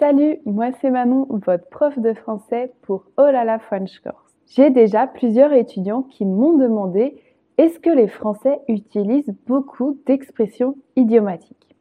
[0.00, 4.34] Salut, moi c'est Manon, votre prof de français pour Oh French Course.
[4.46, 7.18] J'ai déjà plusieurs étudiants qui m'ont demandé
[7.58, 11.76] est-ce que les Français utilisent beaucoup d'expressions idiomatiques?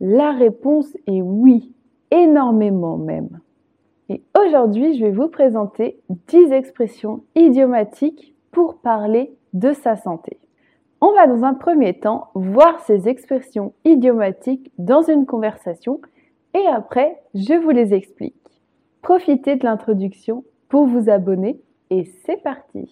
[0.00, 1.74] La réponse est oui,
[2.10, 3.40] énormément même.
[4.08, 10.38] Et aujourd'hui, je vais vous présenter 10 expressions idiomatiques pour parler de sa santé.
[11.02, 16.00] On va dans un premier temps voir ces expressions idiomatiques dans une conversation
[16.54, 18.34] et après, je vous les explique.
[19.02, 21.60] Profitez de l'introduction pour vous abonner
[21.90, 22.88] et c'est parti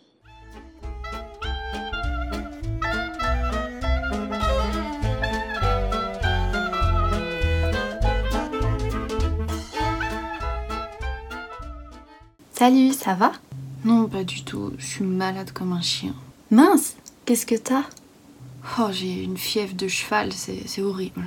[12.53, 13.31] Salut, ça va?
[13.85, 14.73] Non, pas du tout.
[14.79, 16.13] Je suis malade comme un chien.
[16.51, 17.85] Mince, qu'est-ce que t'as?
[18.81, 21.23] Oh, j'ai une fièvre de cheval, c'est horrible.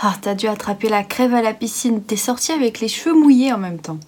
[0.00, 2.02] Ah, t'as dû attraper la crève à la piscine.
[2.02, 3.98] T'es sortie avec les cheveux mouillés en même temps.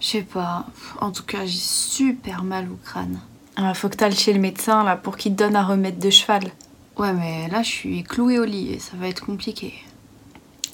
[0.00, 0.66] Je sais pas.
[1.00, 3.20] En tout cas, j'ai super mal au crâne.
[3.56, 6.10] Ah, faut que t'ailles chez le médecin là pour qu'il te donne un remède de
[6.10, 6.50] cheval.
[6.96, 9.74] Ouais, mais là, je suis clouée au lit et ça va être compliqué.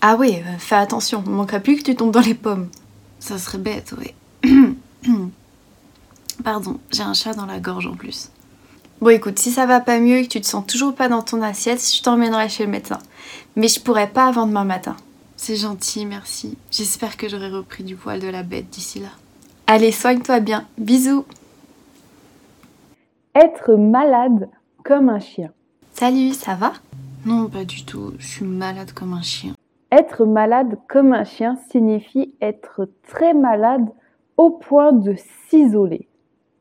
[0.00, 1.22] Ah oui, euh, fais attention.
[1.27, 2.68] Il manquerait plus que tu tombes dans les pommes.
[3.18, 4.14] Ça serait bête, ouais.
[6.44, 8.30] Pardon, j'ai un chat dans la gorge en plus.
[9.00, 11.22] Bon écoute, si ça va pas mieux et que tu te sens toujours pas dans
[11.22, 12.98] ton assiette, je t'emmènerai chez le médecin.
[13.56, 14.94] Mais je pourrais pas avant demain matin.
[15.36, 16.58] C'est gentil, merci.
[16.70, 19.08] J'espère que j'aurai repris du poil de la bête d'ici là.
[19.66, 20.66] Allez, soigne-toi bien.
[20.76, 21.24] Bisous.
[23.34, 24.50] Être malade
[24.84, 25.50] comme un chien.
[25.94, 26.74] Salut, ça va?
[27.24, 28.12] Non, pas du tout.
[28.18, 29.54] Je suis malade comme un chien.
[29.90, 33.88] Être malade comme un chien signifie être très malade
[34.36, 35.14] au point de
[35.48, 36.06] s'isoler.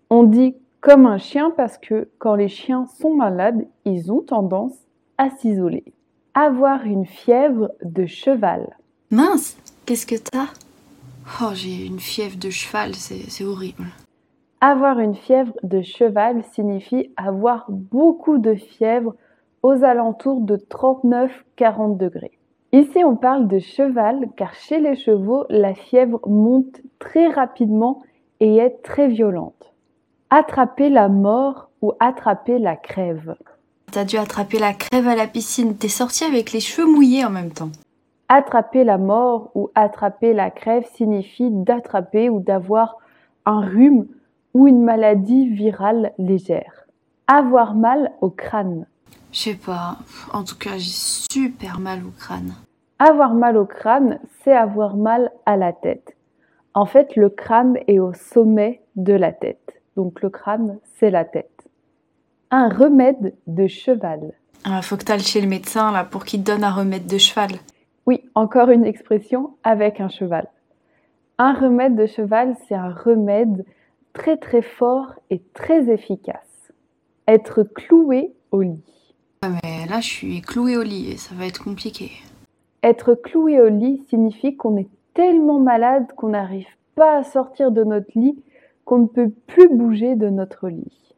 [0.10, 4.78] On dit comme un chien parce que quand les chiens sont malades, ils ont tendance
[5.18, 5.84] à s'isoler.
[6.34, 8.78] Avoir une fièvre de cheval.
[9.12, 10.48] Mince, qu'est-ce que t'as?
[11.42, 13.86] Oh, j'ai une fièvre de cheval, c'est horrible.
[14.62, 19.16] Avoir une fièvre de cheval signifie avoir beaucoup de fièvre
[19.64, 22.38] aux alentours de 39-40 degrés.
[22.72, 28.02] Ici, on parle de cheval car chez les chevaux, la fièvre monte très rapidement
[28.40, 29.74] et est très violente.
[30.32, 33.36] Attraper la mort ou attraper la crève.
[33.92, 35.76] T'as dû attraper la crève à la piscine.
[35.76, 37.72] T'es sortie avec les cheveux mouillés en même temps.
[38.28, 42.98] Attraper la mort ou attraper la crève signifie d'attraper ou d'avoir
[43.48, 44.06] un rhume
[44.54, 46.86] ou une maladie virale légère.
[47.26, 48.86] Avoir mal au crâne.
[49.32, 49.98] Je sais pas.
[50.32, 52.54] En tout cas, j'ai super mal au crâne.
[53.00, 56.16] Avoir mal au crâne, c'est avoir mal à la tête.
[56.76, 59.79] En fait, le crâne est au sommet de la tête.
[60.00, 61.68] Donc le crâne, c'est la tête.
[62.52, 64.32] Un remède de cheval.
[64.64, 67.18] Ah, faut que t'ailles chez le médecin là pour qu'il te donne un remède de
[67.18, 67.50] cheval.
[68.06, 70.48] Oui, encore une expression avec un cheval.
[71.38, 73.66] Un remède de cheval, c'est un remède
[74.14, 76.72] très très fort et très efficace.
[77.28, 79.14] Être cloué au lit.
[79.44, 82.12] Mais là, je suis clouée au lit et ça va être compliqué.
[82.84, 87.84] Être cloué au lit signifie qu'on est tellement malade qu'on n'arrive pas à sortir de
[87.84, 88.42] notre lit,
[88.90, 91.14] qu'on ne peut plus bouger de notre lit.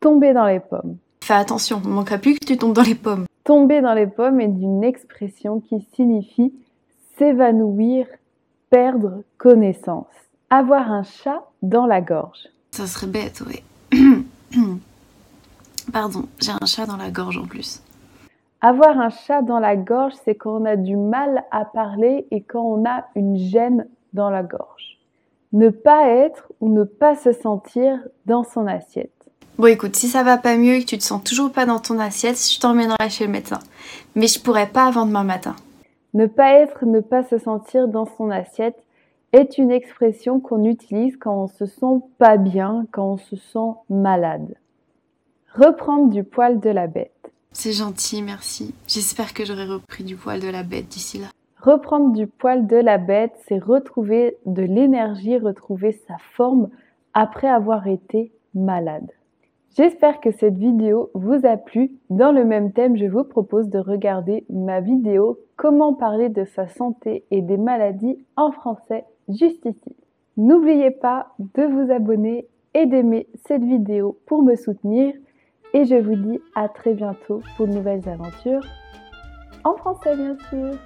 [0.00, 0.96] Tomber dans les pommes.
[1.22, 3.26] Fais attention, il manquerait plus que tu tombes dans les pommes.
[3.44, 6.54] Tomber dans les pommes est une expression qui signifie
[7.18, 8.06] s'évanouir,
[8.70, 10.06] perdre connaissance.
[10.48, 12.48] Avoir un chat dans la gorge.
[12.70, 13.62] Ça serait bête, ouais.
[15.92, 17.82] Pardon, j'ai un chat dans la gorge en plus.
[18.62, 22.40] Avoir un chat dans la gorge, c'est quand on a du mal à parler et
[22.40, 24.95] quand on a une gêne dans la gorge.
[25.56, 29.10] Ne pas être ou ne pas se sentir dans son assiette.
[29.56, 31.78] Bon écoute, si ça va pas mieux et que tu te sens toujours pas dans
[31.78, 33.60] ton assiette, je t'emmènerai chez le médecin.
[34.14, 35.56] Mais je pourrais pas avant demain matin.
[36.12, 38.76] Ne pas être, ne pas se sentir dans son assiette
[39.32, 43.80] est une expression qu'on utilise quand on se sent pas bien, quand on se sent
[43.88, 44.56] malade.
[45.54, 47.32] Reprendre du poil de la bête.
[47.52, 48.74] C'est gentil, merci.
[48.86, 51.28] J'espère que j'aurai repris du poil de la bête d'ici là.
[51.66, 56.68] Reprendre du poil de la bête, c'est retrouver de l'énergie, retrouver sa forme
[57.12, 59.10] après avoir été malade.
[59.76, 61.90] J'espère que cette vidéo vous a plu.
[62.08, 66.68] Dans le même thème, je vous propose de regarder ma vidéo Comment parler de sa
[66.68, 69.96] santé et des maladies en français juste ici.
[70.36, 75.14] N'oubliez pas de vous abonner et d'aimer cette vidéo pour me soutenir.
[75.74, 78.64] Et je vous dis à très bientôt pour de nouvelles aventures
[79.64, 80.78] en français bien sûr.